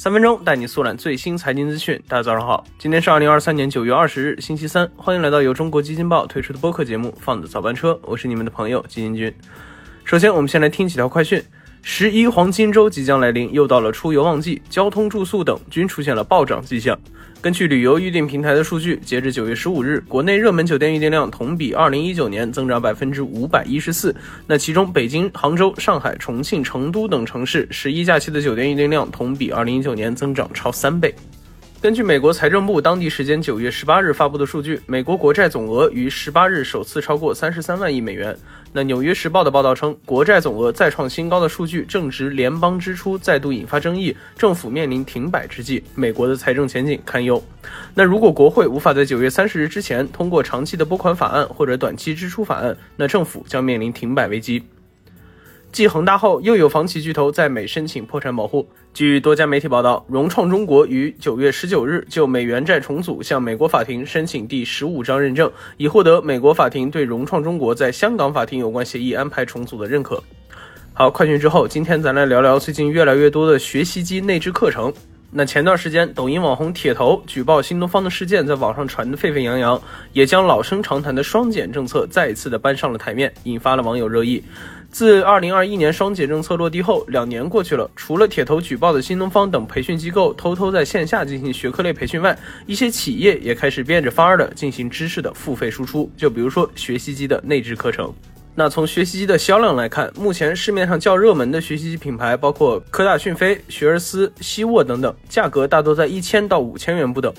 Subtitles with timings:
[0.00, 2.02] 三分钟带你速览最新财经资讯。
[2.08, 4.90] 大家早上好，今天是二零二三年九月二十日，星期三。
[4.96, 9.30] 欢迎来到由中国基金报推出的播客节目《放的早班车》，我是你们的朋友基金君。
[10.06, 11.44] 首先，我们先来听几条快讯。
[11.82, 16.98] 十一黄金周即将来临，又到了出游旺季，交通、住宿等均出现了暴涨迹象。
[17.40, 24.14] 根据旅游预订平台的数据，截至九月十五日，国内热门酒店预订量同比二零一九年增长百分之五百一十四。
[24.46, 31.14] 那其中，北京、杭州、上海、重庆、成都等城市十一假期的酒店预订量同比二零一九年增长超三倍。
[31.82, 38.36] 根据美国财政部当地时间九月十八日发布的数据，美国国债总额于十八日首次超过三十三万亿美元。
[38.70, 47.42] 那《纽约时报》的报道称，国债总额再创新高的数据正值联邦支出再度引发争议，政府面临停摆之际，美国的财政前景堪忧。
[47.94, 54.62] 那如果国会无法在九月三十日之前通过长期的拨款法案或者短期支出法案，那政府将面临停摆危机。
[55.72, 58.68] 继恒大后，又有房企巨头在美申请破产保护。
[58.92, 70.20] 据多家媒体报道，融创中国于九月十九日就美元债重组向美国法庭申请第十五章认证，以获得美国法庭对融创中国在香港法庭有关协议安排重组的认可。
[70.92, 74.92] 好，快讯之后，今天咱来聊聊最近越来越多的学习机内置课程。
[75.32, 79.80] 那前段时间，抖音网红铁头举报新东方的事件在网上传得沸沸扬扬，
[80.12, 84.42] 也将老生常谈的双减政策再一次的搬上了台面，引发了网友热议。
[84.90, 96.10] 自二零二一年双减政策落地后，两年过去了，除了铁头举报的新东方等培训机构偷偷在线下进行学科类培训外，一些企业也开始变着法儿的进行知识的付费输出。
[96.16, 98.12] 就比如说学习机的内置课程。
[98.56, 107.32] 那从学习机的销量来看，目前市面上较热门的学习机品牌包括科大讯飞、学而思、希沃等等，价格大多在一千到五千元不等。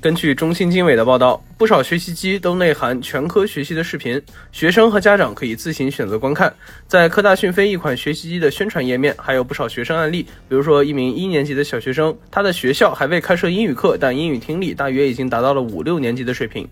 [0.00, 6.52] 根据中信经纬的报道，不少学习机都内含全科学习的视频，学生和家长可以自行选择观看。
[6.88, 16.66] 在科大讯飞一款学习机的宣传页面，还有不少学生案例，比如说一名一年级的小学生，他的学校还未开设英语课，但英语听力大约已经达到了五六年级的水平。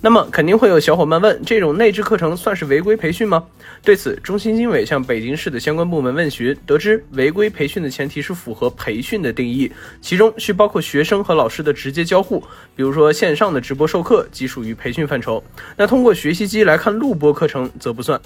[0.00, 3.44] 那么肯定会有小伙伴问，这种内置课程算是违规培训吗？
[3.82, 9.70] 对此，中新经纬向北京市的相关部门问询，得知违规培训的前提是符合培训的定义，
[10.00, 12.40] 其中需包括学生和老师的直接交互，
[12.76, 15.42] 比如说线上的直播授课即属于培训范畴。
[15.76, 18.20] 那通过学习机来看录播课程则不算。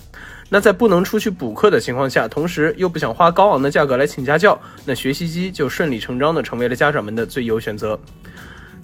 [0.50, 7.98] 那在不能出去补课的情况下，同时又不想花高昂的价格来请家教，那学习机就顺理成章的成为了家长们的最优选择。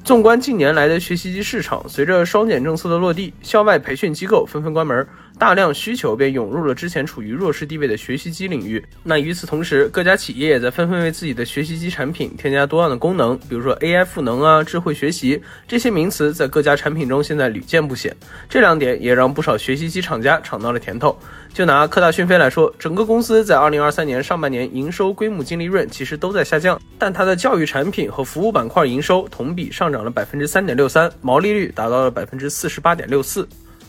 [0.05, 5.07] 纵观近年来的学习机市场，随着双减政策的落地，校外培训机构纷纷关门。
[5.39, 8.85] 大量需求便涌入了之前处于弱势地位的学习机领域。
[9.05, 18.15] 那与此同时，各家企业也在纷纷为自己的学习机产品添加多样的功能，比如说 AI 赋能啊、智慧学习这些名词，在各家产品中现在屡见不鲜。
[18.49, 21.17] 这两点也让不少学习机厂家尝到了甜头。
[21.55, 33.49] 就拿科大讯飞来说，整个公司在2023年上半年营收、规模、净利润其实都在下降，但它的教育产品和服务板块营收同比上涨了百分之三点六三，毛利率达到了百分之四十八点六四。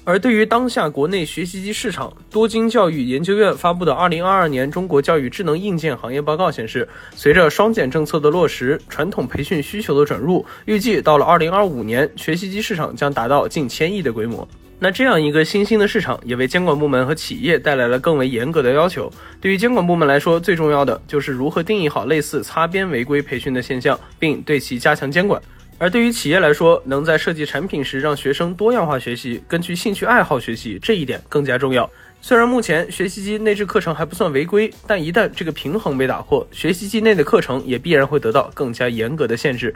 [0.10, 14.50] 而对于当下国内学习机市场，多金教育研究院发布的《二零二二年中国教育智能硬件行业报告》显示，随着双减政策的落实，传统培训需求的转入，预计到了二零二五年，学习机市场将达到近千亿的规模。
[14.80, 19.14] 那这样一个新兴的市场，也为监管部门和企业带来了更为严格的要求。
[19.40, 25.40] 对于监管部门来说，最重要的就是如何定义好类似擦边违规培训的现象，并对其加强监管。
[25.80, 31.90] 而对于企业来说，能在设计产品时让学生多样化学习，根据兴趣爱好学习，这一点更加重要。
[32.22, 39.74] 虽然目前学习机内置课程还不算违规，但一旦这个平衡被打破，学习机内的课程也必然会得到更加严格的限制。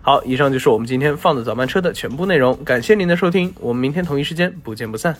[0.00, 5.16] 好，以上就是我们今天放的早班车的全部内容，感谢您的收听，我们明天同一时间不见不散。